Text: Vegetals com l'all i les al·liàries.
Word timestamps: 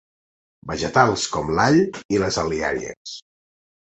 Vegetals 0.71 1.25
com 1.35 1.51
l'all 1.59 1.77
i 2.17 2.21
les 2.23 2.39
al·liàries. 2.45 3.15